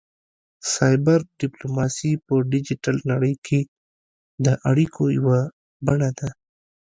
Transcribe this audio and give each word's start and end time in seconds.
سایبر 0.73 1.19
ډیپلوماسي 1.39 2.11
په 2.25 2.33
ډیجیټل 2.51 2.95
نړۍ 3.11 3.33
کې 3.45 3.59
د 4.45 4.47
اړیکو 4.69 5.03
یوه 5.19 5.39
بڼه 5.85 6.09
ده 6.19 6.29